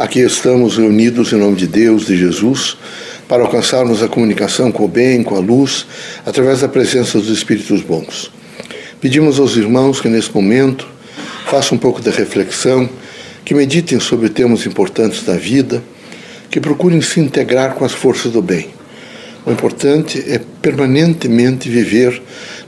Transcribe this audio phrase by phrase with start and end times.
[0.00, 2.74] Aqui estamos reunidos em nome de Deus, de Jesus,
[3.28, 5.84] para alcançarmos a comunicação com o bem, com a luz,
[6.24, 8.32] através da presença dos Espíritos bons.
[8.98, 10.88] Pedimos aos irmãos que nesse momento
[11.50, 12.88] façam um pouco de reflexão,
[13.44, 15.82] que meditem sobre temas importantes da vida,
[16.50, 18.68] que procurem se integrar com as forças do bem.
[19.44, 22.22] O importante é permanentemente viver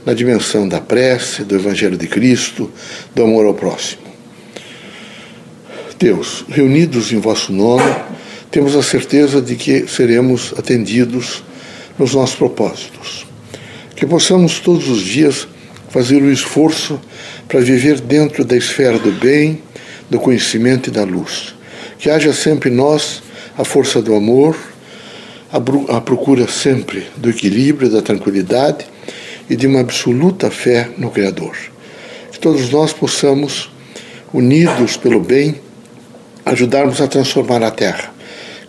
[0.05, 2.71] na dimensão da prece, do Evangelho de Cristo,
[3.15, 4.02] do amor ao próximo.
[6.03, 7.95] Deus, reunidos em vosso nome,
[8.51, 11.41] temos a certeza de que seremos atendidos
[11.97, 13.25] nos nossos propósitos.
[13.95, 15.47] Que possamos todos os dias
[15.87, 16.99] fazer o esforço
[17.47, 19.61] para viver dentro da esfera do bem,
[20.09, 21.55] do conhecimento e da luz.
[21.97, 23.23] Que haja sempre em nós
[23.57, 24.57] a força do amor,
[25.49, 28.85] a procura sempre do equilíbrio, da tranquilidade
[29.49, 31.55] e de uma absoluta fé no Criador.
[32.29, 33.71] Que todos nós possamos,
[34.33, 35.63] unidos pelo bem,
[36.45, 38.13] ajudarmos a transformar a Terra,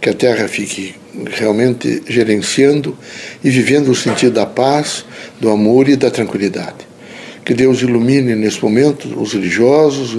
[0.00, 0.94] que a Terra fique
[1.26, 2.96] realmente gerenciando
[3.42, 5.04] e vivendo o sentido da paz,
[5.40, 6.86] do amor e da tranquilidade.
[7.44, 10.12] Que Deus ilumine nesse momento os religiosos,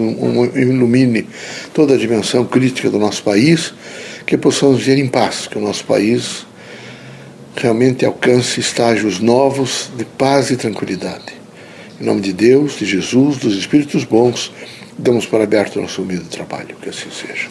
[0.55, 1.27] ilumine
[1.73, 3.73] toda a dimensão crítica do nosso país,
[4.25, 6.45] que possamos viver em paz, que o nosso país
[7.55, 11.34] realmente alcance estágios novos de paz e tranquilidade.
[11.99, 14.51] Em nome de Deus, de Jesus, dos Espíritos bons,
[14.97, 17.49] Damos para aberto nosso humilde trabalho, que assim seja.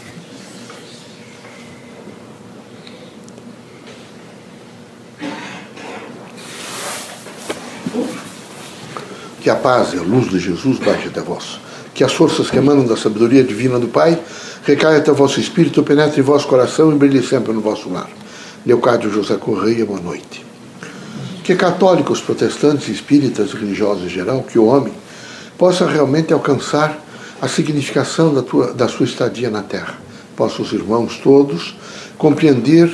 [9.43, 11.61] Que a paz e a luz de Jesus baixe até vós.
[11.93, 14.19] Que as forças que emanam da sabedoria divina do Pai
[14.65, 18.09] recaiam até vosso espírito, penetre em vosso coração e brilhe sempre no vosso lar.
[18.65, 20.54] Leocádio José Correia, boa noite.
[21.45, 24.95] Que católicos, protestantes, espíritas, religiosos em geral, que o homem
[25.59, 26.99] possa realmente alcançar
[27.39, 29.99] a significação da, tua, da sua estadia na Terra.
[30.35, 31.77] Posso os irmãos todos
[32.17, 32.91] compreender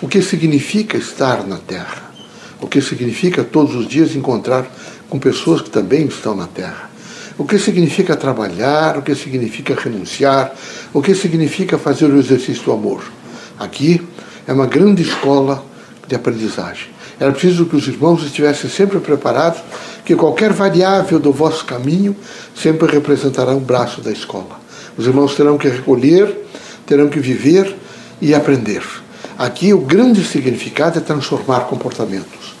[0.00, 2.12] o que significa estar na Terra,
[2.60, 4.64] o que significa todos os dias encontrar
[5.10, 6.88] com pessoas que também estão na Terra,
[7.36, 10.54] o que significa trabalhar, o que significa renunciar,
[10.94, 13.02] o que significa fazer o exercício do amor.
[13.58, 14.00] Aqui
[14.46, 15.64] é uma grande escola
[16.06, 16.96] de aprendizagem.
[17.20, 19.60] Era preciso que os irmãos estivessem sempre preparados
[20.04, 22.16] que qualquer variável do vosso caminho
[22.54, 24.60] sempre representará um braço da escola.
[24.96, 26.46] Os irmãos terão que recolher,
[26.86, 27.76] terão que viver
[28.20, 28.82] e aprender.
[29.36, 32.54] Aqui o grande significado é transformar comportamentos.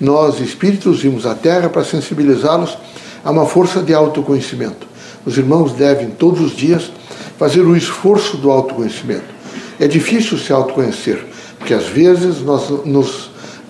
[0.00, 2.76] Nós, espíritos, vimos a Terra para sensibilizá-los
[3.24, 4.86] a uma força de autoconhecimento.
[5.24, 6.90] Os irmãos devem, todos os dias,
[7.38, 9.38] fazer o esforço do autoconhecimento.
[9.80, 11.24] É difícil se autoconhecer,
[11.58, 13.27] porque às vezes nós nos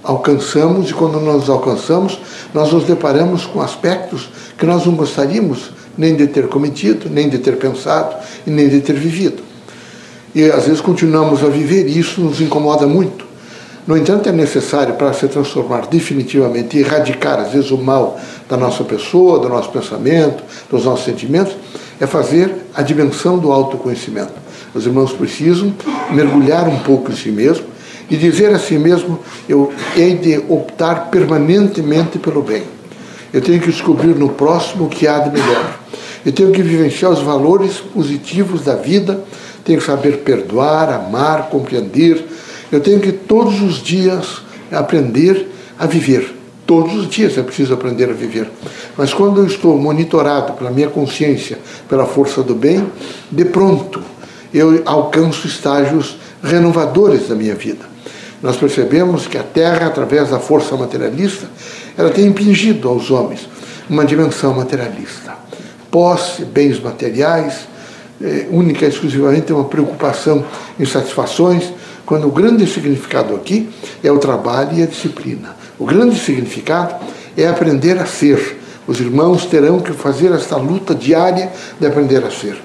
[0.09, 2.19] alcançamos e quando nós alcançamos,
[2.55, 7.39] nós nos deparamos com aspectos que nós não gostaríamos nem de ter cometido, nem de
[7.39, 9.43] ter pensado e nem de ter vivido.
[10.35, 13.27] E às vezes continuamos a viver e isso nos incomoda muito.
[13.87, 18.57] No entanto, é necessário para se transformar definitivamente e erradicar, às vezes, o mal da
[18.57, 21.55] nossa pessoa, do nosso pensamento, dos nossos sentimentos,
[21.99, 24.33] é fazer a dimensão do autoconhecimento.
[24.75, 25.73] Os irmãos precisam
[26.11, 27.78] mergulhar um pouco em si mesmo
[28.11, 32.63] e dizer a si mesmo: eu hei de optar permanentemente pelo bem.
[33.33, 35.79] Eu tenho que descobrir no próximo o que há de melhor.
[36.25, 39.23] Eu tenho que vivenciar os valores positivos da vida,
[39.65, 42.25] tenho que saber perdoar, amar, compreender.
[42.73, 44.43] Eu tenho que todos os dias
[44.73, 45.49] aprender
[45.79, 46.35] a viver.
[46.67, 48.51] Todos os dias é preciso aprender a viver.
[48.97, 51.59] Mas quando eu estou monitorado pela minha consciência,
[51.89, 52.87] pela força do bem,
[53.31, 54.03] de pronto
[54.53, 57.99] eu alcanço estágios renovadores da minha vida
[58.43, 61.49] nós percebemos que a Terra, através da força materialista,
[61.97, 63.49] ela tem impingido aos homens
[63.91, 65.37] uma dimensão materialista.
[65.91, 67.67] Posse, bens materiais,
[68.23, 70.45] é, única e exclusivamente uma preocupação
[70.79, 71.73] em satisfações,
[72.07, 73.69] quando o grande significado aqui
[74.03, 75.57] é o trabalho e a disciplina.
[75.79, 76.95] O grande significado
[77.37, 78.59] é aprender a ser.
[78.87, 82.57] Os irmãos terão que fazer esta luta diária de aprender a ser.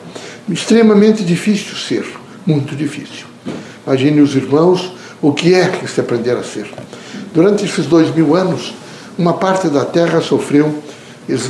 [0.48, 2.06] Extremamente difícil ser,
[2.46, 3.33] muito difícil.
[3.86, 6.70] Imagine os irmãos o que é que se aprender a ser.
[7.34, 8.74] Durante esses dois mil anos,
[9.18, 10.82] uma parte da Terra sofreu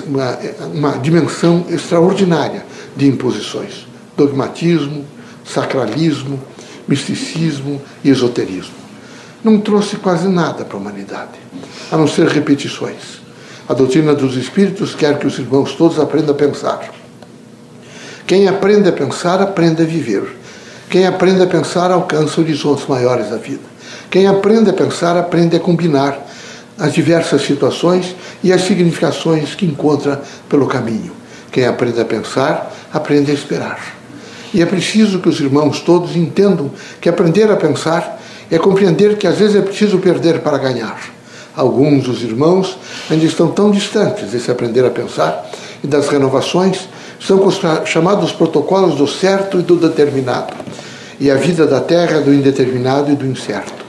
[0.07, 0.39] uma,
[0.73, 2.65] uma dimensão extraordinária
[2.95, 5.05] de imposições: dogmatismo,
[5.45, 6.39] sacralismo,
[6.87, 8.83] misticismo e esoterismo.
[9.43, 11.39] Não trouxe quase nada para a humanidade,
[11.91, 13.21] a não ser repetições.
[13.67, 16.91] A doutrina dos Espíritos quer que os irmãos todos aprendam a pensar.
[18.25, 20.42] Quem aprende a pensar, aprende a viver.
[20.89, 23.63] Quem aprende a pensar alcança horizontes maiores da vida.
[24.09, 26.19] Quem aprende a pensar aprende a combinar
[26.77, 31.11] as diversas situações e as significações que encontra pelo caminho.
[31.51, 33.79] Quem aprende a pensar aprende a esperar.
[34.53, 36.71] E é preciso que os irmãos todos entendam
[37.01, 38.19] que aprender a pensar
[38.51, 40.99] é compreender que às vezes é preciso perder para ganhar.
[41.55, 42.77] Alguns dos irmãos
[43.09, 45.49] ainda estão tão distantes desse aprender a pensar
[45.83, 46.87] e das renovações,
[47.25, 50.53] são os chamados protocolos do certo e do determinado.
[51.19, 53.83] E a vida da terra é do indeterminado e do incerto.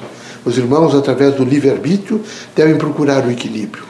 [0.44, 2.22] Os irmãos, através do livre-arbítrio,
[2.54, 3.82] devem procurar o equilíbrio.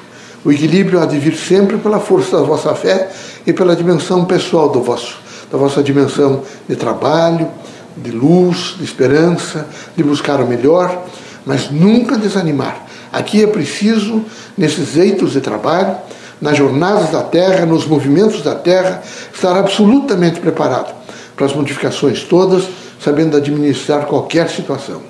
[0.44, 3.10] O equilíbrio há de vir sempre pela força da vossa fé
[3.46, 5.18] e pela dimensão pessoal do vosso,
[5.50, 7.48] da vossa dimensão de trabalho,
[7.96, 11.04] de luz, de esperança, de buscar o melhor,
[11.44, 12.86] mas nunca desanimar.
[13.12, 14.24] Aqui é preciso,
[14.56, 15.96] nesses eitos de trabalho,
[16.44, 19.02] nas jornadas da terra, nos movimentos da terra,
[19.34, 20.94] estar absolutamente preparado
[21.34, 22.64] para as modificações todas,
[23.02, 25.00] sabendo administrar qualquer situação.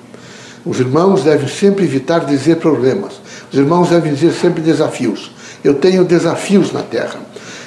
[0.65, 3.15] Os irmãos devem sempre evitar dizer problemas.
[3.51, 5.29] Os irmãos devem dizer sempre desafios.
[5.61, 7.19] Eu tenho desafios na terra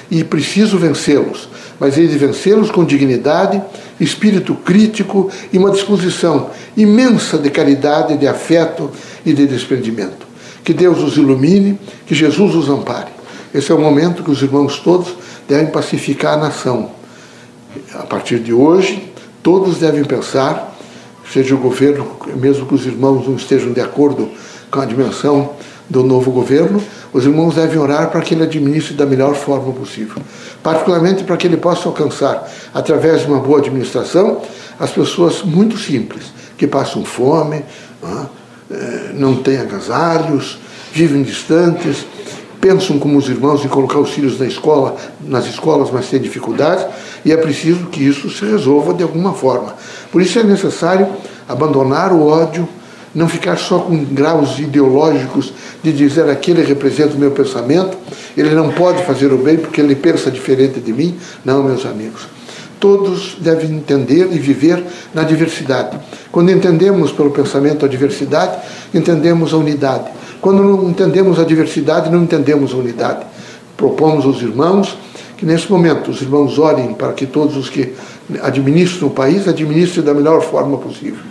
[0.09, 1.47] e preciso vencê-los,
[1.79, 3.61] mas hei de vencê-los com dignidade,
[3.99, 8.89] espírito crítico e uma disposição imensa de caridade, de afeto
[9.23, 10.27] e de desprendimento.
[10.63, 13.18] Que Deus os ilumine, que Jesus os ampare.
[13.53, 15.15] Esse é o momento que os irmãos todos
[15.47, 16.91] devem pacificar a nação.
[17.93, 19.11] A partir de hoje,
[19.41, 20.75] todos devem pensar,
[21.31, 24.29] seja o governo, mesmo que os irmãos não estejam de acordo
[24.69, 25.51] com a dimensão
[25.89, 26.81] do novo governo,
[27.11, 30.21] os irmãos devem orar para que ele administre da melhor forma possível.
[30.61, 34.41] Particularmente para que ele possa alcançar, através de uma boa administração,
[34.79, 36.25] as pessoas muito simples,
[36.55, 37.63] que passam fome,
[39.15, 40.59] não têm agasalhos,
[40.93, 42.05] vivem distantes,
[42.59, 46.85] pensam como os irmãos em colocar os filhos na escola, nas escolas, mas têm dificuldades,
[47.23, 49.75] e é preciso que isso se resolva de alguma forma.
[50.11, 51.07] Por isso é necessário
[51.47, 52.67] abandonar o ódio,
[53.13, 55.51] não ficar só com graus ideológicos
[55.81, 57.97] de dizer aquele representa o meu pensamento,
[58.37, 61.17] ele não pode fazer o bem porque ele pensa diferente de mim.
[61.43, 62.27] Não, meus amigos.
[62.79, 64.81] Todos devem entender e viver
[65.13, 65.99] na diversidade.
[66.31, 68.57] Quando entendemos pelo pensamento a diversidade,
[68.93, 70.05] entendemos a unidade.
[70.41, 73.25] Quando não entendemos a diversidade, não entendemos a unidade.
[73.75, 74.97] Propomos aos irmãos
[75.37, 77.93] que nesse momento os irmãos orem para que todos os que
[78.41, 81.23] administram o país administrem da melhor forma possível.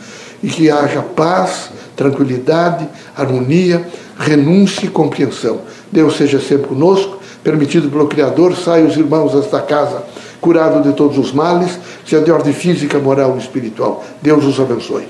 [0.43, 3.87] E que haja paz, tranquilidade, harmonia,
[4.19, 5.61] renúncia e compreensão.
[5.91, 10.05] Deus seja sempre conosco, permitido pelo Criador, saiam os irmãos desta casa
[10.41, 14.05] curados de todos os males, seja de ordem física, moral e espiritual.
[14.23, 15.07] Deus os abençoe.